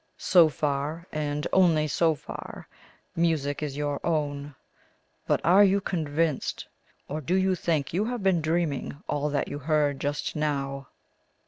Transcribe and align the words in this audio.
So 0.17 0.49
far, 0.49 1.05
and 1.11 1.45
only 1.53 1.87
so 1.87 2.15
far, 2.15 2.67
music 3.15 3.61
is 3.61 3.77
your 3.77 4.03
own. 4.03 4.55
But 5.27 5.41
are 5.43 5.63
you 5.63 5.79
convinced? 5.79 6.65
or 7.07 7.21
do 7.21 7.35
you 7.35 7.53
think 7.53 7.93
you 7.93 8.05
have 8.05 8.23
been 8.23 8.41
dreaming 8.41 8.97
all 9.07 9.29
that 9.29 9.47
you 9.47 9.59
heard 9.59 9.99
just 9.99 10.35
now?" 10.35 10.87